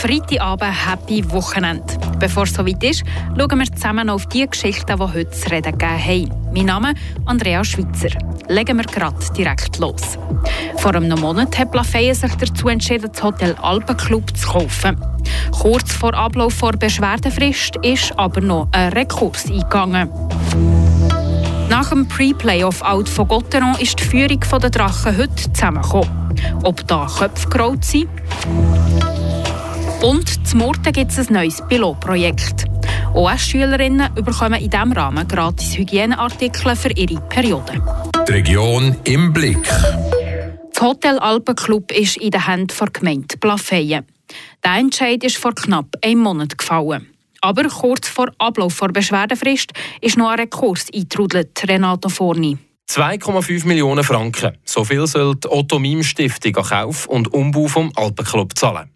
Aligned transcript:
Freitagabend 0.00 0.86
Happy 0.86 1.28
Wochenende. 1.32 1.82
Bevor 2.20 2.44
es 2.44 2.52
soweit 2.54 2.84
ist, 2.84 3.02
schauen 3.36 3.58
wir 3.58 3.66
zusammen 3.66 4.08
auf 4.08 4.26
die 4.26 4.46
Geschichten, 4.46 4.96
die 4.96 5.02
heute 5.02 5.30
zu 5.32 5.50
reden 5.50 5.76
gegeben 5.76 6.30
haben. 6.30 6.52
Mein 6.54 6.66
Name 6.66 6.90
ist 6.92 6.98
Andrea 7.26 7.64
Schweitzer. 7.64 8.16
Legen 8.46 8.76
wir 8.76 8.84
gerade 8.84 9.16
direkt 9.36 9.78
los. 9.78 10.16
Vor 10.76 10.94
einem 10.94 11.18
Monat 11.18 11.58
hat 11.58 11.74
Lafayette 11.74 12.14
sich 12.14 12.34
dazu 12.36 12.68
entschieden, 12.68 13.10
das 13.12 13.20
Hotel 13.24 13.56
Alpenclub 13.60 14.36
zu 14.36 14.46
kaufen. 14.46 14.96
Kurz 15.50 15.92
vor 15.92 16.14
Ablauf 16.14 16.60
der 16.60 16.78
Beschwerdefrist 16.78 17.74
ist 17.82 18.16
aber 18.16 18.40
noch 18.40 18.68
ein 18.70 18.92
Rekurs 18.92 19.46
eingegangen. 19.46 20.10
Nach 21.68 21.90
dem 21.90 22.06
Pre-Playoff-Out 22.06 23.08
von 23.08 23.26
Gotteron 23.26 23.74
ist 23.80 23.98
die 23.98 24.04
Führung 24.04 24.40
der 24.62 24.70
Drachen 24.70 25.18
heute 25.18 25.52
zusammengekommen. 25.52 26.38
Ob 26.62 26.86
da 26.86 27.08
Köpfe 27.18 27.48
gerollt 27.48 27.84
sind? 27.84 28.08
Und 30.00 30.46
zum 30.46 30.60
Murten 30.60 30.92
gibt 30.92 31.10
es 31.10 31.18
ein 31.18 31.34
neues 31.34 31.60
Pilotprojekt. 31.68 32.66
OS-Schülerinnen 33.14 34.14
bekommen 34.14 34.60
in 34.60 34.70
diesem 34.70 34.92
Rahmen 34.92 35.26
gratis 35.26 35.76
Hygieneartikel 35.76 36.76
für 36.76 36.92
ihre 36.92 37.20
Periode. 37.22 37.82
Die 38.28 38.32
Region 38.32 38.96
im 39.04 39.32
Blick. 39.32 39.66
Das 40.72 40.80
Hotel 40.80 41.18
Alpenclub 41.18 41.90
ist 41.90 42.16
in 42.18 42.30
den 42.30 42.46
Händen 42.46 42.76
der 42.78 42.90
Gemeinde 42.90 43.36
Plafeyen. 43.38 44.06
Der 44.64 44.74
Entscheid 44.76 45.24
ist 45.24 45.36
vor 45.36 45.52
knapp 45.52 45.88
einem 46.00 46.20
Monat 46.20 46.56
gefallen. 46.56 47.08
Aber 47.40 47.64
kurz 47.64 48.08
vor 48.08 48.30
Ablauf 48.38 48.78
der 48.78 48.88
Beschwerdefrist 48.88 49.72
ist 50.00 50.16
noch 50.16 50.28
ein 50.28 50.38
Rekurs 50.38 50.86
eingetrudelt, 50.94 51.60
Renato 51.66 52.08
Forni. 52.08 52.56
2,5 52.88 53.66
Millionen 53.66 54.04
Franken. 54.04 54.56
So 54.64 54.84
viel 54.84 55.06
soll 55.08 55.34
die 55.34 55.48
Otto 55.48 55.80
Mim 55.80 56.04
Stiftung 56.04 56.56
an 56.56 56.64
Kauf 56.64 57.06
und 57.06 57.34
Umbau 57.34 57.66
vom 57.66 57.92
Alpenclub 57.96 58.56
zahlen. 58.56 58.90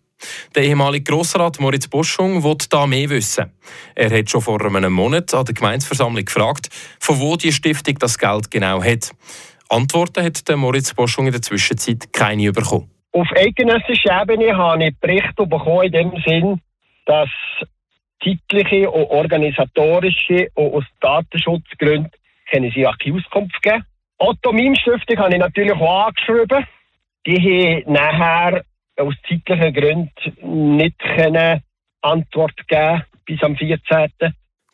Der 0.54 0.64
ehemalige 0.64 1.04
Grossrat 1.04 1.60
Moritz 1.60 1.88
Boschung 1.88 2.42
will 2.44 2.56
da 2.70 2.86
mehr 2.86 3.10
wissen. 3.10 3.52
Er 3.94 4.10
hat 4.10 4.30
schon 4.30 4.40
vor 4.40 4.64
einem 4.64 4.92
Monat 4.92 5.32
an 5.34 5.44
der 5.44 5.54
Gemeinsversammlung 5.54 6.24
gefragt, 6.24 6.68
von 7.00 7.20
wo 7.20 7.36
die 7.36 7.52
Stiftung 7.52 7.98
das 7.98 8.18
Geld 8.18 8.50
genau 8.50 8.82
hat. 8.82 9.12
Antworten 9.68 10.22
hat 10.24 10.48
der 10.48 10.56
Moritz 10.56 10.92
Boschung 10.94 11.26
in 11.26 11.32
der 11.32 11.42
Zwischenzeit 11.42 12.12
keine 12.12 12.52
bekommen. 12.52 12.90
Auf 13.12 13.28
eidgenössischer 13.34 14.22
Ebene 14.22 14.56
habe 14.56 14.86
ich 14.86 14.98
Berichte 14.98 15.46
bekommen 15.46 15.84
in 15.84 15.92
dem 15.92 16.12
Sinn, 16.26 16.60
dass 17.06 17.28
zeitliche 18.22 18.90
und 18.90 19.10
organisatorische 19.10 20.48
und 20.54 20.74
aus 20.74 20.84
Datenschutzgründen 21.00 22.10
sie 22.74 22.86
auch 22.86 22.96
keine 22.98 23.16
Auskunft 23.16 23.62
geben. 23.62 23.84
Otto 24.18 24.52
Mim 24.52 24.74
Stiftung 24.76 25.18
habe 25.18 25.34
ich 25.34 25.40
natürlich 25.40 25.72
auch 25.72 26.06
angeschrieben. 26.06 26.66
Die 27.26 27.82
haben 27.84 27.92
nachher 27.92 28.64
aus 28.96 29.14
zeitlichen 29.28 29.74
Gründen 29.74 30.76
nicht 30.76 30.98
können 30.98 31.62
Antwort 32.02 32.66
geben 32.68 33.04
bis 33.24 33.42
am 33.42 33.56
14. 33.56 34.10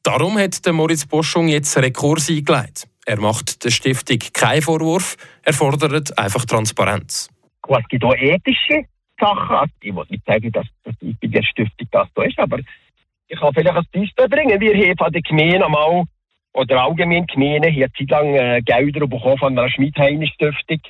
Darum 0.02 0.38
hat 0.38 0.64
der 0.64 0.72
Moritz 0.72 1.06
Boschung 1.06 1.48
jetzt 1.48 1.76
Rekurs 1.76 2.30
eingeleitet. 2.30 2.88
Er 3.04 3.20
macht 3.20 3.64
der 3.64 3.70
Stiftung 3.70 4.18
keinen 4.32 4.62
Vorwurf, 4.62 5.16
er 5.42 5.52
fordert 5.52 6.18
einfach 6.18 6.44
Transparenz. 6.44 7.30
Es 7.68 7.88
gibt 7.88 8.04
auch 8.04 8.14
ethische 8.14 8.84
Sachen. 9.18 9.56
Also 9.56 9.72
ich 9.82 9.94
will 9.94 10.04
nicht 10.08 10.24
sagen, 10.26 10.50
dass, 10.52 10.66
dass 10.84 10.94
bei 11.00 11.28
der 11.28 11.42
Stiftung 11.42 11.88
das 11.90 12.08
so 12.14 12.22
ist, 12.22 12.38
aber 12.38 12.58
ich 13.28 13.38
kann 13.38 13.52
vielleicht 13.52 13.76
ein 13.76 13.86
Beispiel 13.92 14.28
bringen. 14.28 14.60
Wir 14.60 14.74
haben 14.74 14.96
von 14.96 15.12
der 15.12 15.22
Gemeinde 15.22 15.64
einmal, 15.64 16.04
oder 16.54 16.82
allgemein 16.82 17.26
Gemeinde, 17.26 17.68
hier 17.68 17.88
Zeit 17.92 18.10
lang 18.10 18.34
äh, 18.34 18.62
Gelder 18.64 19.06
bekommen 19.06 19.38
von 19.38 19.58
einer 19.58 19.70
Schmidheine-Stiftung. 19.70 20.80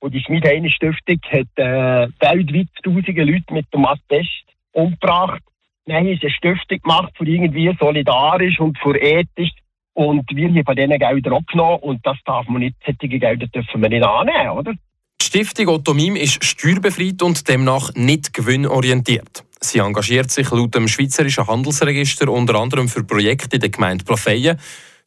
Und 0.00 0.14
die 0.14 0.20
Schmidheine-Stiftung 0.20 1.20
hat 1.30 1.48
äh, 1.56 2.08
weltweit 2.20 2.68
tausende 2.82 3.22
Leute 3.22 3.52
mit 3.52 3.72
dem 3.72 3.84
Asbest 3.84 4.44
umgebracht. 4.72 5.42
Dann 5.86 5.96
haben 5.96 6.06
sie 6.06 6.20
eine 6.22 6.30
Stiftung 6.30 6.80
gemacht 6.80 7.12
für 7.16 7.26
irgendwie 7.26 7.74
solidarisch 7.78 8.58
und 8.60 8.78
für 8.78 8.96
ethisch. 9.00 9.50
Und 9.92 10.24
wir 10.34 10.48
haben 10.48 10.64
von 10.64 10.76
diesen 10.76 10.98
Geldern 10.98 11.32
auch 11.34 11.46
genommen. 11.46 11.78
Und 11.80 12.06
das 12.06 12.16
darf 12.24 12.48
man 12.48 12.60
nicht, 12.60 12.76
solche 12.84 13.18
Gelder 13.18 13.46
dürfen 13.46 13.82
wir 13.82 13.88
nicht 13.88 14.04
annehmen, 14.04 14.50
oder? 14.50 14.72
Die 14.72 15.26
Stiftung 15.26 15.68
Otto 15.68 15.92
Mim 15.92 16.16
ist 16.16 16.42
steuerbefreit 16.42 17.22
und 17.22 17.46
demnach 17.46 17.92
nicht 17.94 18.32
gewinnorientiert. 18.32 19.44
Sie 19.60 19.78
engagiert 19.78 20.30
sich 20.30 20.50
laut 20.50 20.74
dem 20.74 20.88
Schweizerischen 20.88 21.46
Handelsregister 21.46 22.30
unter 22.30 22.54
anderem 22.54 22.88
für 22.88 23.04
Projekte 23.04 23.56
in 23.56 23.60
der 23.60 23.68
Gemeinde 23.68 24.04
Plafeyen, 24.04 24.58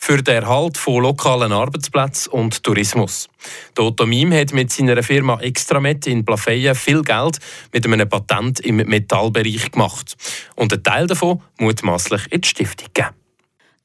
für 0.04 0.22
den 0.22 0.44
Erhalt 0.44 0.78
von 0.78 1.02
lokalen 1.02 1.54
Arbeitsplätzen 1.54 2.34
und 2.34 2.62
Tourismus. 2.62 3.30
Der 3.78 3.86
Otto 3.86 4.06
Mim 4.06 4.34
hat 4.34 4.52
mit 4.52 4.70
seiner 4.70 5.02
Firma 5.02 5.40
Extramet 5.40 6.06
in 6.08 6.26
Plafeyen 6.26 6.76
viel 6.76 7.02
Geld 7.04 7.40
mit 7.72 7.86
einem 7.86 8.10
Patent 8.10 8.60
im 8.60 8.76
Metallbereich 8.76 9.72
gemacht. 9.72 10.18
Und 10.56 10.74
ein 10.74 10.84
Teil 10.84 11.08
davon 11.08 11.42
mutmaßlich 11.58 12.24
in 12.32 12.42
die 12.42 12.48
Stiftung 12.50 12.90
geben. 12.94 13.12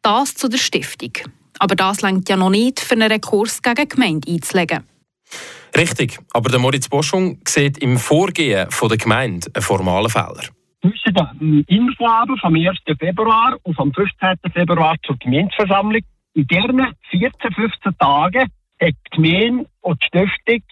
Das 0.03 0.35
zu 0.35 0.49
der 0.49 0.59
Stiftung. 0.59 1.13
Aber 1.61 1.77
das 1.77 2.03
längt 2.03 2.29
ja 2.29 2.37
noch 2.37 2.51
nicht, 2.51 2.81
für 2.81 2.95
einen 2.95 3.13
Rekurs 3.13 3.63
gegen 3.63 3.77
die 3.77 3.89
Gemeinde 3.89 4.29
einzulegen. 4.29 4.83
Richtig, 5.77 6.19
aber 6.33 6.51
der 6.51 6.59
Moritz 6.59 6.89
Boschung 6.89 7.39
sieht 7.47 7.79
im 7.79 7.97
Vorgehen 7.97 8.69
der 8.69 8.97
Gemeinde 8.97 9.53
einen 9.55 9.63
formalen 9.63 10.11
Fehler. 10.11 10.58
Zwischen 10.81 11.15
der 11.15 11.33
Info 11.67 12.07
vom 12.41 12.55
1. 12.55 12.79
Februar 12.99 13.57
und 13.63 13.75
vom 13.75 13.93
15. 13.93 14.37
Februar 14.53 14.97
zur 15.05 15.17
Gemeindeversammlung. 15.19 16.03
In 16.35 16.47
diesen 16.47 16.87
14, 17.11 17.53
15 17.53 17.99
Tagen 17.99 18.43
hat 18.43 18.51
die 18.81 19.11
Gemeinde 19.11 19.67
und 19.81 20.01
die 20.03 20.07
Stiftung 20.07 20.63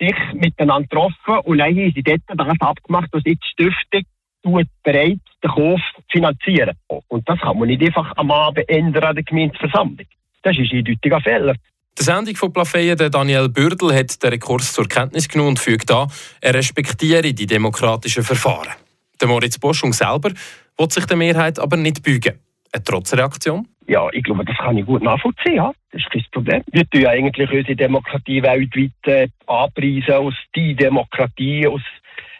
sich 0.00 0.16
miteinander 0.34 0.86
getroffen 0.86 1.38
und 1.44 1.60
haben 1.60 1.92
sie 1.94 2.02
dort 2.02 2.20
das 2.28 2.60
abgemacht, 2.60 3.08
dass 3.12 3.22
jetzt 3.24 3.42
die 3.58 3.64
Stiftung 3.64 4.02
tut 4.42 4.68
bereit 4.84 5.18
den 5.42 5.50
Kauf 5.50 5.80
finanzieren. 6.10 6.76
Und 7.08 7.28
das 7.28 7.40
kann 7.40 7.58
man 7.58 7.68
nicht 7.68 7.82
einfach 7.82 8.12
am 8.16 8.30
Abend 8.30 8.68
ändern 8.68 9.04
an 9.04 9.14
der 9.16 9.24
Gemeindeversammlung. 9.24 10.06
Das 10.42 10.56
ist 10.56 10.72
ein 10.72 10.78
eindeutiger 10.78 11.20
Fehler. 11.20 11.54
Der 11.98 12.04
Sendung 12.04 12.36
von 12.36 12.52
Plafeyen, 12.52 12.96
Daniel 12.96 13.48
Bürdel, 13.48 13.92
hat 13.92 14.22
den 14.22 14.30
Rekurs 14.30 14.72
zur 14.72 14.86
Kenntnis 14.86 15.28
genommen 15.28 15.50
und 15.50 15.58
fügt 15.58 15.90
an, 15.90 16.08
er 16.40 16.54
respektiere 16.54 17.34
die 17.34 17.46
demokratischen 17.46 18.22
Verfahren. 18.22 18.72
Der 19.20 19.28
Moritz 19.28 19.58
Boschung 19.58 19.92
selber 19.92 20.30
will 20.78 20.90
sich 20.90 21.06
der 21.06 21.16
Mehrheit 21.16 21.58
aber 21.58 21.76
nicht 21.76 22.02
beugen. 22.02 22.38
Eine 22.72 22.84
Trotzreaktion? 22.84 23.66
Ja, 23.88 24.08
ich 24.12 24.22
glaube, 24.22 24.44
das 24.44 24.56
kann 24.58 24.76
ich 24.76 24.84
gut 24.84 25.02
nachvollziehen. 25.02 25.56
Ja. 25.56 25.72
Das 25.90 26.02
ist 26.02 26.10
kein 26.10 26.24
Problem. 26.30 26.62
Wir 26.70 26.88
tun 26.88 27.00
ja 27.00 27.10
eigentlich 27.10 27.50
unsere 27.50 27.74
Demokratie 27.74 28.42
weltweit 28.42 28.92
äh, 29.06 29.28
anpreisen 29.46 30.14
aus 30.14 30.34
die 30.54 30.74
Demokratie, 30.74 31.66
aus 31.66 31.80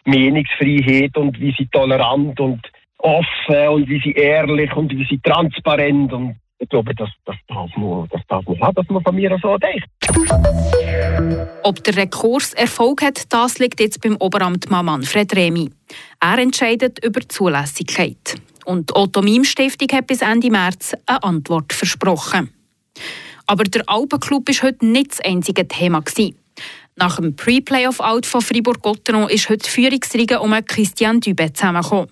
Meinungsfreiheit 0.04 1.16
und 1.16 1.40
wie 1.40 1.54
sie 1.56 1.66
tolerant 1.66 2.38
und 2.38 2.60
offen 2.98 3.68
und 3.68 3.88
wie 3.88 4.00
sie 4.00 4.12
ehrlich 4.12 4.74
und 4.74 4.90
wie 4.92 5.06
sie 5.06 5.18
transparent 5.18 6.12
und 6.12 6.36
ich 6.58 6.69
glaube, 6.69 6.94
das, 6.94 7.08
das, 7.24 7.36
darf 7.46 7.70
man, 7.76 8.08
das 8.10 8.20
darf 8.28 8.44
man 8.46 8.60
haben, 8.60 8.74
dass 8.74 8.88
man 8.88 9.02
von 9.02 9.14
mir 9.14 9.38
so 9.41 9.56
denkt. 9.58 9.86
Ob 11.62 11.82
der 11.84 11.96
Rekurs 11.96 12.52
Erfolg 12.54 13.02
hat, 13.02 13.32
das 13.32 13.58
liegt 13.58 13.80
jetzt 13.80 14.02
beim 14.02 14.16
Oberamtmann 14.16 14.86
Manfred 14.86 15.34
Remy. 15.36 15.70
Er 16.20 16.38
entscheidet 16.38 17.04
über 17.04 17.20
die 17.20 17.28
Zulässigkeit. 17.28 18.34
Und 18.64 18.91
die 18.91 18.96
Otto 18.96 19.22
Mim 19.22 19.44
Stiftung 19.44 19.88
hat 19.92 20.08
bis 20.08 20.20
Ende 20.20 20.50
März 20.50 20.94
eine 21.06 21.22
Antwort 21.22 21.72
versprochen. 21.72 22.52
Aber 23.46 23.64
der 23.64 23.82
Alpenclub 23.86 24.48
war 24.48 24.69
heute 24.69 24.84
nicht 24.84 25.12
das 25.12 25.20
einzige 25.20 25.66
Thema. 25.66 26.02
Nach 26.98 27.16
dem 27.16 27.36
Pre-Playoff-Out 27.36 28.26
von 28.26 28.41
Fribourg-Gotteron 28.41 29.31
ist 29.31 29.48
heute 29.48 29.64
die 29.64 29.70
Führungsriege 29.70 30.41
um 30.41 30.53
Christian 30.66 31.20
Dübe 31.20 31.53
zusammengekommen. 31.53 32.09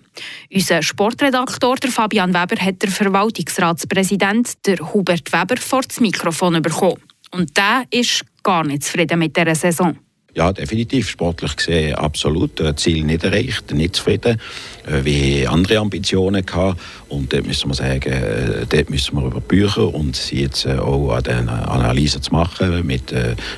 Unser 0.49 0.81
Sportredaktor 0.81 1.75
der 1.75 1.91
Fabian 1.91 2.33
Weber 2.33 2.55
hat 2.63 2.81
der 2.81 2.89
Verwaltungsratspräsident 2.89 4.65
der 4.65 4.77
Hubert 4.93 5.33
Weber 5.33 5.57
vor 5.57 5.81
das 5.81 5.99
Mikrofon 5.99 6.61
bekommen. 6.61 7.01
Und 7.31 7.57
der 7.57 7.83
ist 7.91 8.23
gar 8.41 8.63
nicht 8.63 8.83
zufrieden 8.83 9.19
mit 9.19 9.35
dieser 9.35 9.55
Saison. 9.55 9.97
Ja, 10.37 10.53
definitiv. 10.53 11.09
Sportlich 11.09 11.55
gesehen 11.55 11.95
absolut. 11.95 12.59
Äh, 12.59 12.75
Ziel 12.75 13.03
nicht 13.03 13.23
erreicht, 13.23 13.73
nicht 13.73 13.95
zufrieden. 13.95 14.39
Äh, 14.85 15.03
wie 15.03 15.47
andere 15.47 15.79
Ambitionen 15.79 16.45
gehabt. 16.45 16.79
Und 17.09 17.33
dort 17.33 17.47
müssen 17.47 17.71
wir 17.71 17.73
sagen, 17.73 18.11
äh, 18.11 18.67
dort 18.69 18.91
müssen 18.91 19.17
wir 19.17 19.25
über 19.25 19.41
Bücher 19.41 19.91
und 19.91 20.15
sie 20.15 20.41
jetzt 20.41 20.67
auch 20.67 21.09
an 21.09 21.23
den 21.23 21.49
Analysen 21.49 22.21
zu 22.21 22.31
machen, 22.33 22.85
mit, 22.85 23.11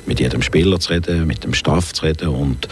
mit 0.06 0.22
jedem 0.22 0.42
Spieler 0.42 0.80
zu 0.80 0.94
reden, 0.94 1.28
mit 1.28 1.44
dem 1.44 1.54
Staff 1.54 1.92
zu 1.92 2.06
reden. 2.06 2.30
Und 2.30 2.70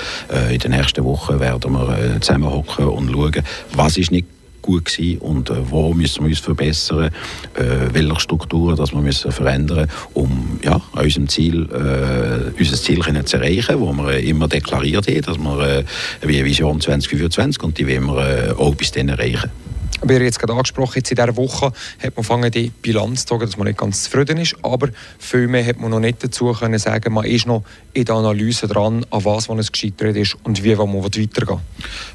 in 0.52 0.60
den 0.60 0.72
nächsten 0.72 1.04
Wochen 1.04 1.40
werden 1.40 1.74
wir 1.74 2.22
zusammenhocken 2.22 2.86
und 2.86 3.12
schauen, 3.12 3.44
was 3.74 3.98
ist 3.98 4.12
nicht 4.12 4.28
gut 4.68 4.86
gewesen 4.86 5.20
und 5.20 5.50
äh, 5.50 5.72
wo 5.72 5.94
müssen 5.94 6.24
wir 6.24 6.30
uns 6.30 6.40
verbessern, 6.40 7.10
äh, 7.56 7.64
welche 7.94 8.20
Strukturen 8.20 8.76
das 8.76 8.92
wir 8.92 9.02
müssen 9.02 9.32
verändern, 9.32 9.90
um 10.14 10.60
ja, 10.64 10.82
unserem 10.92 11.28
Ziel, 11.30 11.68
äh, 11.72 12.60
unser 12.60 12.76
Ziel 12.76 13.00
können 13.00 13.26
zu 13.26 13.38
erreichen, 13.38 13.80
wo 13.80 13.94
wir 13.94 14.20
immer 14.20 14.48
deklariert 14.48 15.08
haben, 15.08 15.22
dass 15.22 15.38
wir 15.38 15.80
äh, 15.80 15.84
wie 16.22 16.44
Vision 16.44 16.82
2025 16.82 17.64
und 17.64 17.78
die 17.78 17.88
wollen 17.88 18.06
wir 18.06 18.50
äh, 18.50 18.52
auch 18.52 18.76
bis 18.76 18.92
dann 18.92 19.10
erreichen. 19.10 19.50
Ihr 20.08 20.22
jetzt 20.22 20.40
gerade 20.40 20.54
angesprochen, 20.54 20.98
jetzt 20.98 21.12
in 21.12 21.16
dieser 21.16 21.36
Woche 21.36 21.66
hat 21.66 21.74
man 22.02 22.12
angefangen, 22.18 22.52
die 22.52 22.72
Bilanz 22.82 23.26
zu 23.26 23.34
sagen, 23.34 23.46
dass 23.46 23.58
man 23.58 23.68
nicht 23.68 23.80
ganz 23.80 24.04
zufrieden 24.04 24.38
ist, 24.38 24.56
aber 24.62 24.90
viel 25.18 25.48
mehr 25.48 25.66
hat 25.66 25.80
man 25.80 25.92
noch 25.92 26.00
nicht 26.00 26.24
dazu 26.24 26.52
können 26.54 26.78
sagen, 26.80 27.14
man 27.14 27.26
ist 27.26 27.48
noch 27.48 27.64
in 27.94 28.06
der 28.06 28.16
Analyse 28.16 28.68
dran, 28.68 29.06
an 29.10 29.26
was 29.26 29.50
man 29.50 29.60
es 29.60 29.72
gescheitert 29.72 30.16
ist 30.16 30.38
und 30.44 30.64
wie 30.64 30.76
man 30.76 30.94
weitergehen 30.94 31.60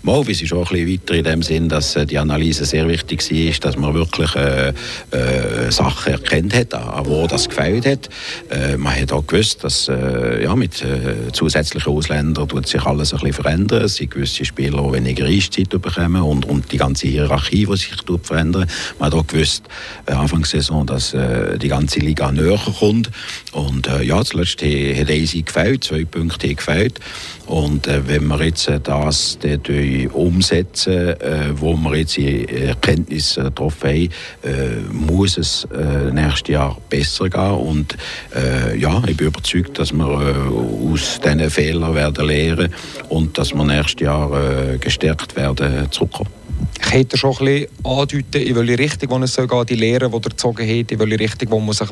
Mal, 0.03 0.27
wir 0.27 0.35
sind 0.35 0.47
schon 0.47 0.59
ein 0.59 0.65
bisschen 0.65 0.93
weiter 0.93 1.15
in 1.15 1.25
dem 1.25 1.43
Sinn, 1.43 1.69
dass 1.69 1.97
äh, 1.97 2.07
die 2.07 2.19
Analyse 2.19 2.65
sehr 2.65 2.89
wichtig 2.89 3.29
war, 3.31 3.61
dass 3.61 3.77
man 3.77 3.95
wirklich 3.95 4.35
äh, 4.37 4.69
äh, 5.11 5.71
Sachen 5.71 6.13
erkennt 6.13 6.55
hat, 6.55 6.75
an 6.75 7.07
wo 7.07 7.27
das 7.27 7.49
gefällt 7.49 7.87
hat. 7.87 8.09
Äh, 8.51 8.77
man 8.77 8.95
hat 8.95 9.13
auch 9.13 9.27
gewusst, 9.27 9.65
dass 9.65 9.89
äh, 9.89 10.45
ja, 10.45 10.55
mit 10.55 10.83
äh, 10.83 11.33
zusätzlichen 11.33 11.93
Ausländern 11.93 12.49
tut 12.49 12.69
sich 12.69 12.83
alles 12.83 13.13
ein 13.13 13.21
bisschen 13.21 13.43
verändern. 13.43 13.85
Es 13.85 13.97
sind 13.97 14.11
gewisse 14.11 14.45
Spieler, 14.45 14.83
die 14.83 14.93
weniger 14.93 15.27
Eiszeit 15.27 15.71
bekommen 15.71 16.23
und, 16.23 16.45
und 16.45 16.71
die 16.71 16.79
ganze 16.79 17.09
Hierarchie, 17.09 17.67
die 17.75 17.81
sich 17.81 17.97
verändern. 18.23 18.69
Man 18.99 19.07
hat 19.07 19.19
auch 19.19 19.27
gewusst, 19.27 19.65
äh, 20.07 20.13
Anfang 20.13 20.45
Saison, 20.45 20.87
dass 20.87 21.15
äh, 21.15 21.59
die 21.59 21.69
ganze 21.69 22.01
Liga 22.01 22.31
näher 22.33 22.61
kommt. 22.79 23.11
Und 23.53 23.87
äh, 23.87 24.03
ja, 24.03 24.25
zuletzt 24.25 24.63
hat 24.63 25.11
Easy 25.11 25.43
gefällt, 25.43 25.85
zwei 25.85 26.05
Punkte 26.05 26.49
haben 26.49 26.57
gefällt. 26.57 27.01
Und 27.47 27.87
äh, 27.87 28.07
wenn 28.07 28.27
wir 28.29 28.43
jetzt 28.43 28.69
äh, 28.69 28.81
das 28.81 29.39
äh, 29.43 30.07
umsetzen, 30.09 31.21
äh, 31.21 31.51
wo 31.55 31.75
wir 31.77 31.97
jetzt 31.97 32.17
die 32.17 32.47
Erkenntnisse 32.49 33.43
getroffen 33.45 33.89
haben, 33.89 34.09
äh, 34.43 34.93
muss 34.93 35.37
es 35.37 35.67
äh, 35.75 36.11
nächstes 36.13 36.49
Jahr 36.49 36.79
besser 36.89 37.29
gehen. 37.29 37.51
Und 37.53 37.97
äh, 38.35 38.79
ja, 38.79 39.03
ich 39.07 39.17
bin 39.17 39.27
überzeugt, 39.27 39.79
dass 39.79 39.93
wir 39.93 40.07
äh, 40.07 40.93
aus 40.93 41.21
diesen 41.21 41.51
Fehlern 41.51 41.95
werden 41.95 42.27
lernen 42.27 42.75
und 43.09 43.37
dass 43.37 43.53
wir 43.53 43.65
nächstes 43.65 44.01
Jahr 44.01 44.33
äh, 44.33 44.79
gestärkt 44.79 45.37
werden 45.37 45.91
zurückkommen. 45.91 46.42
Ich 46.85 46.93
hätte 46.93 47.17
schon 47.17 47.37
ein 47.39 47.45
bisschen 47.45 47.69
andeuten, 47.85 48.43
in 48.43 48.57
welche 48.57 48.79
Richtung 48.79 49.11
wo 49.11 49.19
es 49.19 49.35
soll 49.35 49.47
gehen 49.47 49.67
die 49.67 49.75
Lehren, 49.77 50.11
die 50.11 50.17
er 50.17 50.21
gezogen 50.21 50.69
hat, 50.69 50.93
in 50.93 50.99
welche 50.99 51.21
Richtung 51.21 51.51
wo 51.51 51.61
man 51.61 51.75
sich 51.75 51.89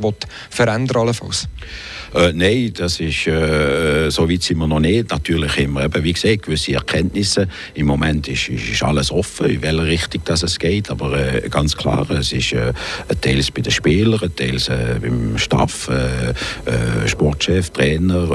verändern 0.51 1.07
will. 1.07 1.15
Äh, 2.13 2.33
nein, 2.33 2.73
das 2.77 2.99
ist, 2.99 3.29
äh, 3.29 4.11
so 4.11 4.29
weit 4.29 4.43
sind 4.43 4.59
wir 4.59 4.67
noch 4.67 4.81
nicht. 4.81 5.11
Natürlich 5.11 5.59
immer, 5.59 5.85
eben, 5.85 6.03
wie 6.03 6.13
gesagt, 6.13 6.43
gewisse 6.43 6.75
Erkenntnisse. 6.75 7.47
Im 7.75 7.87
Moment 7.87 8.27
ist, 8.27 8.49
ist, 8.49 8.69
ist 8.69 8.83
alles 8.83 9.13
offen, 9.13 9.49
in 9.49 9.63
welche 9.63 9.85
Richtung 9.85 10.23
das 10.25 10.43
es 10.43 10.59
geht. 10.59 10.91
Aber 10.91 11.17
äh, 11.17 11.49
ganz 11.49 11.77
klar, 11.77 12.11
es 12.11 12.33
ist 12.33 12.53
äh, 12.53 12.73
teils 13.21 13.53
bei 13.53 13.61
den 13.61 13.71
Spielern, 13.71 14.35
teils 14.35 14.69
äh, 14.69 14.97
beim 15.01 15.39
Staff, 15.39 15.89
äh, 15.89 16.31
äh, 16.69 17.09
Sportchef, 17.09 17.71
Trainer, 17.71 18.29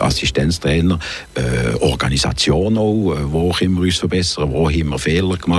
Assistenztrainer, 0.00 0.98
Organisation 1.80 2.78
auch, 2.78 3.14
wo 3.26 3.50
können 3.50 3.74
wir 3.74 3.82
uns 3.82 3.98
verbessern, 3.98 4.50
wo 4.52 4.68
haben 4.70 4.88
wir 4.88 4.98
Fehler 4.98 5.36
gemacht. 5.36 5.49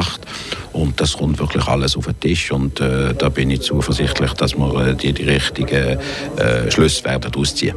Und 0.73 0.99
das 1.01 1.17
kommt 1.17 1.39
wirklich 1.39 1.65
alles 1.67 1.97
auf 1.97 2.05
den 2.05 2.19
Tisch. 2.19 2.51
Und 2.51 2.79
äh, 2.79 3.13
da 3.13 3.29
bin 3.29 3.49
ich 3.49 3.61
zuversichtlich, 3.61 4.33
dass 4.33 4.55
wir 4.55 4.87
äh, 4.87 4.95
die, 4.95 5.13
die 5.13 5.23
richtigen 5.23 5.99
äh, 6.37 6.71
Schlüsse 6.71 7.03
werden 7.05 7.33
ausziehen. 7.35 7.75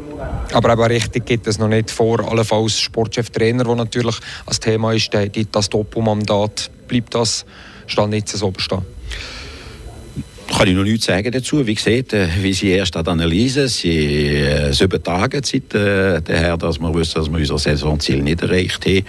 Aber 0.53 0.73
eben 0.73 0.83
richtig 0.83 1.27
gibt 1.27 1.47
es 1.47 1.59
noch 1.59 1.69
nicht 1.69 1.91
vor, 1.91 2.21
allenfalls 2.31 2.79
Sportchef-Trainer, 2.79 3.67
wo 3.67 3.75
natürlich 3.75 4.17
als 4.47 4.61
Thema 4.61 4.93
ist, 4.93 5.11
das 5.51 5.69
Doppelmandat, 5.69 6.71
bleibt 6.87 7.15
das, 7.15 7.45
stand 7.87 8.11
nicht 8.11 8.29
so 8.29 8.51
bestehen? 8.51 8.94
Kann 10.57 10.69
ich 10.69 10.77
noch 10.77 10.85
nichts 10.85 11.07
sagen 11.07 11.33
dazu. 11.33 11.67
Wie 11.67 11.75
gesagt, 11.75 12.13
äh, 12.13 12.29
wie 12.41 12.53
Sie 12.53 12.71
erst 12.71 12.97
an 12.97 13.07
Analyse, 13.07 13.67
Sie 13.67 14.37
äh, 14.37 14.73
sieben 14.73 15.03
Tage 15.03 15.43
Zeit 15.43 15.75
äh, 15.75 16.23
daher, 16.23 16.57
dass 16.57 16.79
wir 16.79 16.95
wissen, 16.95 17.15
dass 17.17 17.31
wir 17.31 17.39
unser 17.39 17.59
Saisonziel 17.59 18.23
nicht 18.23 18.43
erreicht 18.43 18.87
haben. 18.87 19.05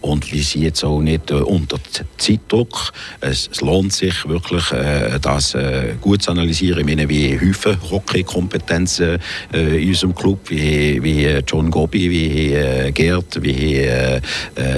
Und 0.00 0.32
wie 0.32 0.42
Sie 0.42 0.60
jetzt 0.60 0.84
auch 0.84 1.00
nicht 1.00 1.30
äh, 1.30 1.34
unter 1.34 1.78
Zeitdruck. 2.16 2.92
Es, 3.20 3.48
es, 3.52 3.60
lohnt 3.60 3.92
sich 3.92 4.28
wirklich, 4.28 4.70
äh, 4.72 5.18
das 5.20 5.54
äh, 5.54 5.94
gut 6.00 6.22
zu 6.22 6.30
analysieren. 6.30 6.80
Ich 6.80 6.86
meine, 6.86 7.08
wie 7.08 7.38
Haufen 7.38 7.76
Hockey-Kompetenzen 7.90 9.18
äh, 9.52 9.82
in 9.82 9.88
unserem 9.88 10.14
Club, 10.14 10.50
wie, 10.50 11.02
wie 11.02 11.26
John 11.46 11.70
Gobi, 11.70 12.10
wie 12.10 12.92
Gerd, 12.92 13.42
wie 13.42 13.86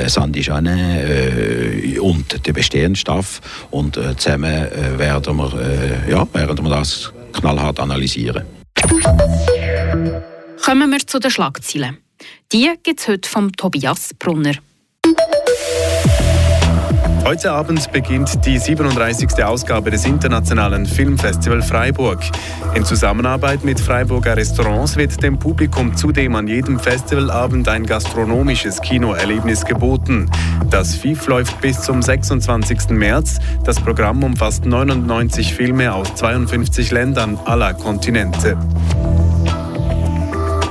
Sandy 0.06 0.40
Janet 0.40 1.98
und 2.00 2.46
der 2.46 2.52
bestehende 2.52 2.98
Staff. 2.98 3.40
Und 3.70 3.98
zusammen 4.16 4.66
werden 4.98 5.36
wir 5.36 6.09
ja, 6.10 6.26
während 6.32 6.62
wir 6.62 6.70
das 6.70 7.12
knallhart 7.32 7.78
analysieren. 7.78 8.44
Kommen 10.64 10.90
wir 10.90 11.06
zu 11.06 11.18
den 11.18 11.30
Schlagzeilen. 11.30 11.98
Die 12.52 12.70
gibt 12.82 13.00
es 13.00 13.08
heute 13.08 13.28
vom 13.28 13.52
Tobias 13.52 14.12
Brunner. 14.18 14.54
Heute 17.24 17.52
Abend 17.52 17.92
beginnt 17.92 18.46
die 18.46 18.58
37. 18.58 19.44
Ausgabe 19.44 19.90
des 19.90 20.06
Internationalen 20.06 20.86
Filmfestival 20.86 21.60
Freiburg. 21.60 22.18
In 22.74 22.84
Zusammenarbeit 22.84 23.62
mit 23.62 23.78
Freiburger 23.78 24.36
Restaurants 24.36 24.96
wird 24.96 25.22
dem 25.22 25.38
Publikum 25.38 25.94
zudem 25.94 26.34
an 26.34 26.48
jedem 26.48 26.80
Festivalabend 26.80 27.68
ein 27.68 27.84
gastronomisches 27.84 28.80
Kinoerlebnis 28.80 29.66
geboten. 29.66 30.30
Das 30.70 30.94
FIF 30.94 31.26
läuft 31.26 31.60
bis 31.60 31.82
zum 31.82 32.00
26. 32.00 32.88
März. 32.90 33.38
Das 33.64 33.78
Programm 33.78 34.24
umfasst 34.24 34.64
99 34.64 35.54
Filme 35.54 35.92
aus 35.92 36.14
52 36.14 36.90
Ländern 36.90 37.38
aller 37.44 37.74
Kontinente. 37.74 38.56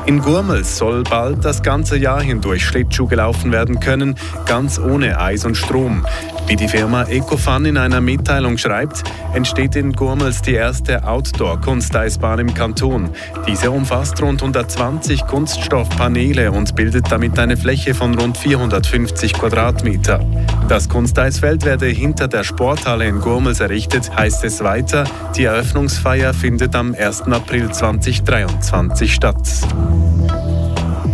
In 0.10 0.22
Gurmels 0.22 0.76
soll 0.76 1.04
bald 1.04 1.46
das 1.46 1.62
ganze 1.62 1.96
Jahr 1.96 2.24
hindurch 2.24 2.66
Schlittschuh 2.66 3.06
gelaufen 3.06 3.52
werden 3.52 3.80
können, 3.80 4.16
ganz 4.48 4.80
ohne 4.80 5.20
Eis 5.20 5.46
und 5.46 5.56
Strom. 5.56 6.04
Wie 6.50 6.56
die 6.56 6.68
Firma 6.68 7.04
Ecofun 7.04 7.66
in 7.66 7.78
einer 7.78 8.02
Mitteilung 8.02 8.58
schreibt, 8.58 9.04
entsteht 9.36 9.76
in 9.76 9.94
Gurmels 9.94 10.42
die 10.42 10.56
erste 10.56 11.08
Outdoor-Kunsteisbahn 11.08 12.40
im 12.40 12.56
Kanton. 12.56 13.12
Diese 13.48 13.70
umfasst 13.70 14.20
rund 14.20 14.42
120 14.42 15.28
Kunststoffpaneele 15.28 16.52
und 16.52 16.76
bildet 16.76 17.12
damit 17.12 17.38
eine 17.38 17.56
Fläche 17.56 17.94
von 17.94 18.18
rund 18.18 18.36
450 18.36 19.34
Quadratmeter. 19.34 20.26
Das 20.68 20.90
Kunsteisfeld 20.90 21.66
werde 21.66 21.86
hinter 21.86 22.28
der 22.28 22.44
Sporthalle 22.44 23.06
in 23.06 23.20
Gurmels 23.20 23.60
errichtet, 23.60 24.10
heißt 24.18 24.44
es 24.44 24.64
weiter. 24.64 25.04
Die 25.38 25.44
Eröffnungsfeier 25.44 26.34
findet 26.34 26.76
am 26.76 26.96
1. 26.96 27.22
April 27.32 27.70
2023 27.70 29.14
statt. 29.14 29.38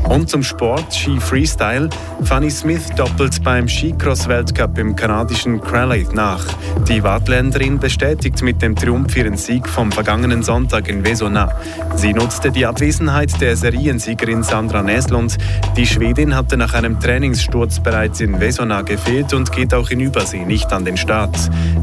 Und 0.10 0.30
zum 0.30 0.44
Sport, 0.44 0.94
Ski 0.94 1.20
Freestyle. 1.20 1.90
Fanny 2.24 2.52
Smith 2.52 2.90
doppelt 2.96 3.44
beim 3.44 3.68
Skicross-Weltcup 3.68 4.78
im 4.78 4.96
kanadischen 4.96 5.60
Crowley 5.60 6.08
nach. 6.14 6.46
Die 6.88 7.04
Wartländerin 7.04 7.80
bestätigt 7.80 8.44
mit 8.44 8.62
dem 8.62 8.76
Triumph 8.76 9.16
ihren 9.18 9.36
Sieg 9.36 9.68
vom 9.68 9.92
vergangenen 9.92 10.44
Sonntag 10.44 10.88
in 10.88 11.04
Vesona. 11.04 11.50
Sie 11.96 12.14
nutzte 12.14 12.52
die 12.52 12.66
Abwesenheit 12.66 13.42
der 13.42 13.58
Seriensiegerin 13.58 14.44
Sandra 14.44 14.84
Näslund. 14.84 15.38
Die 15.76 15.88
Schwedin 15.88 16.36
hatte 16.36 16.56
nach 16.56 16.76
einem 16.76 17.00
Trainingssturz 17.00 17.80
bereits 17.80 18.22
in 18.22 18.40
Vesona 18.40 18.84
gefehlt 18.84 19.34
und 19.34 19.52
geht 19.52 19.74
auch 19.74 19.90
in 19.90 20.02
Übersee 20.02 20.46
nicht 20.46 20.72
an 20.72 20.86
den 20.86 20.98
Start. 20.98 21.36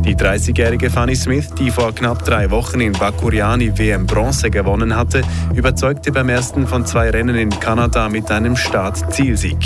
Die 0.04 0.14
30-jährige 0.14 0.90
Fanny 0.90 1.16
Smith, 1.16 1.50
die 1.58 1.70
vor 1.70 1.92
knapp 1.92 2.24
drei 2.24 2.50
Wochen 2.50 2.80
in 2.80 2.92
Bakuriani 2.92 3.76
WM 3.76 4.06
Bronze 4.06 4.50
gewonnen 4.50 4.94
hatte, 4.94 5.22
überzeugte 5.54 6.12
beim 6.12 6.28
ersten 6.28 6.66
von 6.66 6.86
zwei 6.86 7.10
Rennen 7.10 7.34
in 7.34 7.50
Kanada 7.50 8.08
mit 8.12 8.30
einem 8.30 8.56
Start-Zielsieg. 8.56 9.56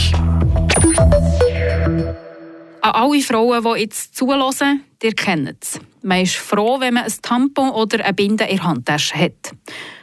An 2.80 2.92
alle 2.92 3.20
Frauen, 3.20 3.64
die 3.64 3.80
jetzt 3.80 4.16
zulassen, 4.16 4.84
ihr 5.02 5.14
kennt 5.14 5.56
es. 5.60 5.80
Man 6.02 6.22
ist 6.22 6.36
froh, 6.36 6.78
wenn 6.78 6.94
man 6.94 7.04
ein 7.04 7.12
Tampon 7.22 7.70
oder 7.70 8.04
eine 8.04 8.14
Binde 8.14 8.44
in 8.44 8.58
der 8.58 8.64
Handtasche 8.64 9.18
hat. 9.18 9.52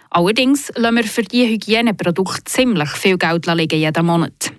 Allerdings 0.09 0.71
lassen 0.75 0.97
wir 0.97 1.03
für 1.05 1.23
diese 1.23 1.47
Hygieneprodukte 1.47 2.43
ziemlich 2.43 2.89
viel 2.89 3.17
Geld 3.17 3.45
liegen 3.45 3.79
jeden 3.79 4.05
Monat. 4.05 4.51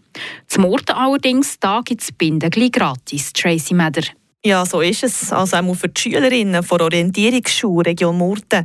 Zum 0.49 0.63
Morden 0.63 0.97
allerdings, 0.97 1.61
da 1.61 1.83
gibt 1.85 2.01
es 2.01 2.11
Binden 2.11 2.51
gratis, 2.73 3.35
Tracy 3.35 3.75
Meder. 3.75 4.03
Ja, 4.47 4.67
so 4.67 4.81
ist 4.81 5.05
es. 5.05 5.33
Also 5.33 5.57
auch 5.57 5.75
für 5.75 5.89
die 5.89 6.01
Schülerinnen 6.01 6.63
von 6.63 6.81
Orientierungsschule 6.81 7.87
Region 7.87 8.19
Murten. 8.19 8.65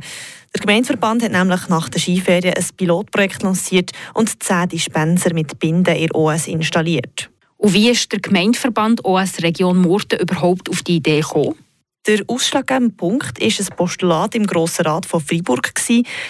Der 0.52 0.60
Gemeindeverband 0.62 1.22
hat 1.22 1.32
nämlich 1.32 1.68
nach 1.68 1.88
der 1.88 2.00
Skiferien 2.00 2.54
ein 2.54 2.66
Pilotprojekt 2.76 3.42
lanciert 3.42 3.92
und 4.14 4.42
zehn 4.42 4.68
Dispenser 4.68 5.32
mit 5.32 5.58
Binden 5.60 5.94
in 5.94 6.12
OS 6.12 6.48
installiert. 6.48 7.30
Und 7.56 7.72
wie 7.72 7.90
ist 7.90 8.10
der 8.10 8.20
Gemeindeverband 8.20 9.04
OS 9.04 9.42
Region 9.42 9.80
Murten 9.80 10.18
überhaupt 10.18 10.68
auf 10.68 10.82
die 10.82 10.96
Idee 10.96 11.20
gekommen? 11.20 11.54
Der 12.06 12.20
ausschlaggebende 12.28 12.94
Punkt 12.94 13.40
war 13.40 13.46
ein 13.46 13.76
Postulat 13.76 14.34
im 14.34 14.46
Grossen 14.46 14.86
Rat 14.86 15.04
von 15.04 15.20
Freiburg. 15.20 15.72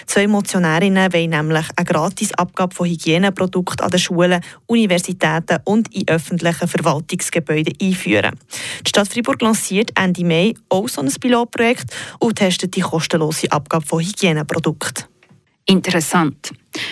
Zwei 0.05 0.27
Motionärinnen 0.27 1.13
wollen 1.13 1.29
nämlich 1.29 1.65
eine 1.77 1.85
Gratisabgabe 1.85 2.75
von 2.75 2.89
Hygieneprodukten 2.89 3.85
an 3.85 3.89
den 3.89 3.99
Schulen, 3.99 4.41
Universitäten 4.67 5.59
und 5.63 5.93
in 5.95 6.09
öffentlichen 6.09 6.67
Verwaltungsgebäuden 6.67 7.73
einführen. 7.81 8.37
Die 8.85 8.89
Stadt 8.89 9.07
Freiburg 9.07 9.41
lanciert 9.41 9.91
Ende 9.95 10.25
Mai 10.25 10.53
auch 10.67 10.89
so 10.89 11.01
ein 11.01 11.07
Pilotprojekt 11.07 11.95
und 12.19 12.35
testet 12.35 12.75
die 12.75 12.81
kostenlose 12.81 13.49
Abgabe 13.49 13.85
von 13.85 14.03
Hygieneprodukten. 14.03 15.05
Interessant. 15.67 16.51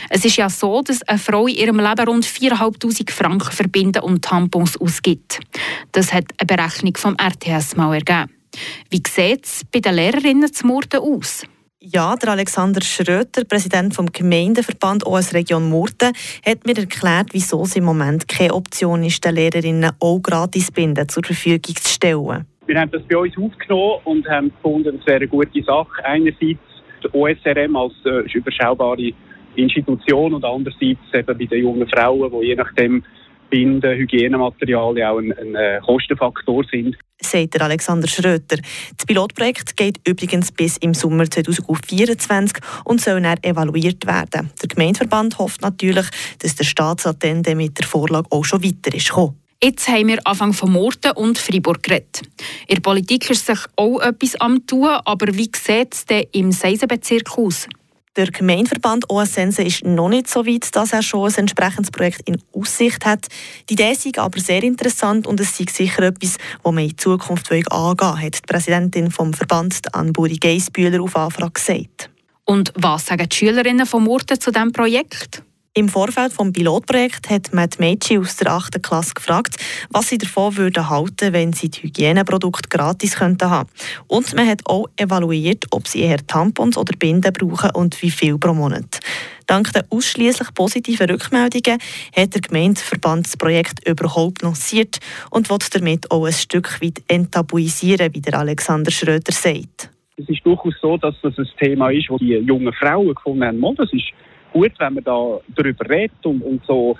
Es 0.09 0.23
ist 0.23 0.37
ja 0.37 0.49
so, 0.49 0.81
dass 0.81 1.01
eine 1.01 1.19
Frau 1.19 1.47
in 1.47 1.55
ihrem 1.55 1.79
Leben 1.79 2.07
rund 2.07 2.25
4'500 2.25 3.11
Franken 3.11 3.51
für 3.51 3.67
Binden 3.67 4.03
und 4.03 4.23
Tampons 4.23 4.77
ausgibt. 4.77 5.41
Das 5.91 6.13
hat 6.13 6.25
eine 6.37 6.47
Berechnung 6.47 6.95
vom 6.95 7.15
RTS 7.15 7.75
mal 7.75 7.93
ergeben. 7.95 8.38
Wie 8.89 9.01
sieht 9.07 9.45
es 9.45 9.63
bei 9.71 9.79
den 9.79 9.95
Lehrerinnen 9.95 10.51
zu 10.51 10.67
Murten 10.67 10.99
aus? 10.99 11.45
Ja, 11.81 12.15
der 12.17 12.31
Alexander 12.31 12.81
Schröter, 12.81 13.45
Präsident 13.45 13.95
vom 13.95 14.11
Gemeindeverband 14.11 15.05
OS 15.05 15.33
Region 15.33 15.69
Murten, 15.69 16.11
hat 16.45 16.65
mir 16.65 16.77
erklärt, 16.77 17.29
wieso 17.31 17.63
es 17.63 17.77
im 17.77 17.85
Moment 17.85 18.27
keine 18.27 18.53
Option 18.53 19.01
ist, 19.01 19.23
den 19.23 19.35
Lehrerinnen 19.35 19.91
auch 19.99 20.19
Gratisbinden 20.19 21.07
zur 21.07 21.23
Verfügung 21.23 21.75
zu 21.75 21.87
stellen. 21.87 22.45
Wir 22.65 22.79
haben 22.79 22.91
das 22.91 23.01
bei 23.03 23.15
uns 23.15 23.33
aufgenommen 23.37 24.01
und 24.03 24.27
haben 24.27 24.49
gefunden, 24.49 24.97
das 24.97 25.07
wäre 25.07 25.17
eine 25.17 25.27
gute 25.29 25.63
Sache. 25.63 26.03
Einerseits 26.03 26.59
die 27.01 27.13
OSRM 27.13 27.75
als 27.75 27.93
äh, 28.05 28.29
überschaubare 28.33 29.13
Institution 29.55 30.33
und 30.33 30.43
andererseits 30.43 30.99
eben 31.13 31.37
bei 31.37 31.45
den 31.45 31.63
jungen 31.63 31.87
Frauen, 31.87 32.31
die 32.31 32.47
je 32.47 32.55
nachdem 32.55 33.03
Binden, 33.49 33.97
Hygienematerialien 33.97 35.07
auch 35.07 35.17
ein, 35.17 35.31
ein 35.33 35.55
äh, 35.55 35.79
Kostenfaktor 35.85 36.63
sind. 36.71 36.97
Sagt 37.21 37.61
Alexander 37.61 38.07
Schröter. 38.07 38.57
Das 38.95 39.05
Pilotprojekt 39.05 39.75
geht 39.75 39.99
übrigens 40.07 40.51
bis 40.51 40.77
im 40.77 40.93
Sommer 40.93 41.29
2024 41.29 42.63
und 42.85 43.01
soll 43.01 43.21
dann 43.21 43.37
evaluiert 43.43 44.05
werden. 44.05 44.51
Der 44.61 44.67
Gemeindeverband 44.67 45.37
hofft 45.37 45.61
natürlich, 45.61 46.07
dass 46.39 46.55
der 46.55 46.63
Staatsattende 46.63 47.55
mit 47.55 47.77
der 47.77 47.85
Vorlage 47.85 48.27
auch 48.31 48.45
schon 48.45 48.63
weiter 48.63 48.95
ist 48.95 49.09
gekommen. 49.09 49.35
Jetzt 49.61 49.89
haben 49.89 50.07
wir 50.07 50.19
Anfang 50.23 50.53
von 50.53 50.71
Murten 50.71 51.11
und 51.11 51.37
Freiburg 51.37 51.83
geredet. 51.83 52.21
In 52.67 52.75
der 52.75 52.81
Politik 52.81 53.29
ist 53.29 53.45
sich 53.45 53.59
auch 53.75 53.99
etwas 53.99 54.39
am 54.39 54.65
tun, 54.65 54.87
aber 55.03 55.27
wie 55.35 55.51
sieht 55.53 55.93
es 55.93 56.05
denn 56.05 56.27
im 56.31 56.53
Seisenbezirk 56.53 57.37
aus? 57.37 57.67
Der 58.15 58.31
Gemeindeverband 58.31 59.09
OSNse 59.09 59.61
ist 59.61 59.85
noch 59.85 60.09
nicht 60.09 60.27
so 60.27 60.45
weit, 60.45 60.75
dass 60.75 60.93
er 60.93 61.03
schon 61.03 61.29
ein 61.29 61.35
entsprechendes 61.35 61.91
Projekt 61.91 62.27
in 62.27 62.41
Aussicht 62.53 63.05
hat. 63.05 63.27
Die 63.69 63.73
Idee 63.73 63.91
ist 63.91 64.17
aber 64.17 64.39
sehr 64.39 64.63
interessant 64.63 65.27
und 65.27 65.39
es 65.39 65.59
ist 65.59 65.69
sicher 65.69 66.03
etwas, 66.03 66.37
das 66.63 66.73
man 66.73 66.83
in 66.83 66.97
Zukunft 66.97 67.51
angehen 67.51 67.65
will, 67.71 68.21
hat 68.21 68.35
die 68.35 68.47
Präsidentin 68.47 69.11
vom 69.11 69.33
Verband, 69.33 69.93
Anne-Buri 69.93 70.37
Geisbühler, 70.37 71.01
auf 71.01 71.15
Anfrage 71.15 71.51
gesagt. 71.51 72.09
Und 72.45 72.73
was 72.75 73.05
sagen 73.05 73.29
die 73.29 73.35
Schülerinnen 73.35 73.85
von 73.85 74.03
Murten 74.03 74.39
zu 74.39 74.51
diesem 74.51 74.71
Projekt? 74.71 75.43
Im 75.75 75.87
Vorfeld 75.87 76.31
des 76.31 76.51
Pilotprojekts 76.51 77.29
hat 77.29 77.53
man 77.53 77.69
die 77.69 77.79
Mädchen 77.79 78.21
aus 78.21 78.37
der 78.37 78.51
8. 78.51 78.81
Klasse 78.81 79.13
gefragt, 79.13 79.55
was 79.91 80.09
sie 80.09 80.17
davon 80.17 80.57
würden 80.57 80.89
halten, 80.89 81.31
wenn 81.31 81.53
sie 81.53 81.69
die 81.69 81.83
Hygieneprodukte 81.83 82.69
gratis 82.69 83.15
könnten. 83.15 83.65
Und 84.07 84.33
man 84.33 84.47
hat 84.47 84.61
auch 84.65 84.87
evaluiert, 84.97 85.67
ob 85.69 85.87
sie 85.87 86.01
eher 86.01 86.25
Tampons 86.25 86.75
oder 86.75 86.97
Binden 86.97 87.31
brauchen 87.31 87.69
und 87.75 88.01
wie 88.01 88.09
viel 88.09 88.39
pro 88.39 88.55
Monat. 88.55 88.99
Dank 89.45 89.71
der 89.73 89.85
ausschließlich 89.91 90.55
positiven 90.55 91.07
Rückmeldungen 91.07 91.79
hat 92.15 92.33
der 92.33 92.41
Gemeindeverband 92.41 93.27
das 93.27 93.37
Projekt 93.37 93.87
überhaupt 93.87 94.41
lanciert 94.41 94.97
und 95.29 95.51
will 95.51 95.59
damit 95.71 96.09
auch 96.09 96.25
ein 96.25 96.33
Stück 96.33 96.81
weit 96.81 97.03
enttabuisieren, 97.07 98.13
wie 98.15 98.21
der 98.21 98.39
Alexander 98.39 98.89
Schröder 98.89 99.31
sagt. 99.31 99.91
Es 100.17 100.27
ist 100.27 100.43
durchaus 100.43 100.73
so, 100.81 100.97
dass 100.97 101.15
das 101.21 101.37
ein 101.37 101.47
Thema 101.59 101.91
ist, 101.91 102.09
das 102.09 102.17
die 102.19 102.33
jungen 102.33 102.73
Frauen 102.73 103.13
gefunden 103.13 103.43
haben. 103.43 103.75
Das 103.75 103.93
ist 103.93 104.11
gut, 104.51 104.71
wenn 104.79 104.93
man 104.95 105.03
da 105.03 105.39
darüber 105.55 105.89
redet 105.89 106.25
und, 106.25 106.41
und 106.41 106.65
so, 106.65 106.97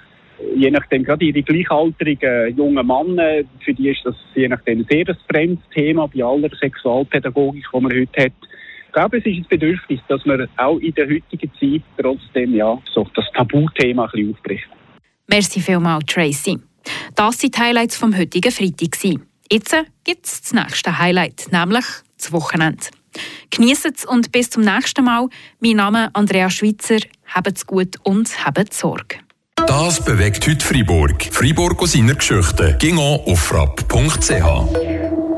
je 0.56 0.72
nachdem, 0.72 1.04
gerade 1.04 1.26
ihre 1.26 1.42
gleichaltrigen 1.42 2.56
jungen 2.56 2.86
Männer, 2.86 3.44
für 3.64 3.74
die 3.74 3.90
ist 3.90 4.02
das 4.04 4.16
je 4.36 4.48
nachdem 4.48 4.86
sehr 4.90 5.08
ein 5.08 5.18
fremdes 5.30 5.64
Thema 5.74 6.08
bei 6.08 6.24
aller 6.24 6.50
Sexualpädagogik, 6.60 7.66
die 7.74 7.80
man 7.80 7.92
heute 7.92 8.24
hat. 8.24 8.34
Ich 8.88 8.94
glaube, 8.94 9.18
es 9.20 9.26
ist 9.26 9.38
ein 9.38 9.46
Bedürfnis, 9.50 10.00
dass 10.08 10.26
man 10.26 10.48
auch 10.58 10.80
in 10.80 10.94
der 10.96 11.08
heutigen 11.08 11.52
Zeit 11.60 11.82
trotzdem 12.02 12.56
ja, 12.56 12.78
so 12.92 13.06
das 13.14 13.26
Tabuthema 13.34 14.06
ein 14.06 14.12
bisschen 14.12 14.34
aufbricht. 14.34 14.68
Merci 15.28 15.60
vielmals, 15.60 16.06
Tracy. 16.06 16.58
Das 17.16 17.44
waren 17.44 17.52
die 17.52 17.60
Highlights 17.60 17.98
vom 17.98 18.18
heutigen 18.18 18.52
Freitag. 18.52 18.98
Jetzt 19.52 19.76
gibt 20.04 20.26
es 20.26 20.42
das 20.42 20.54
nächste 20.54 20.98
Highlight, 20.98 21.50
nämlich 21.52 21.86
das 22.18 22.32
Wochenende. 22.32 22.86
Genießen 23.52 23.94
es 23.96 24.06
und 24.06 24.32
bis 24.32 24.50
zum 24.50 24.64
nächsten 24.64 25.04
Mal. 25.04 25.28
Mein 25.60 25.78
Name 25.78 26.06
ist 26.06 26.16
Andrea 26.16 26.50
Schweitzer. 26.50 27.00
Habt's 27.28 27.66
gut 27.66 27.96
und 28.04 28.46
habt 28.46 28.74
Sorge. 28.74 29.18
Das 29.68 30.04
bewegt 30.04 30.48
heute 30.48 30.66
Freiburg. 30.66 31.30
Freiburg 31.32 31.82
aus 31.82 31.92
seiner 31.92 32.16
Geschichte. 32.16 32.76
Ging 32.80 32.98
auf 32.98 33.40
frapp.ch. 33.40 34.89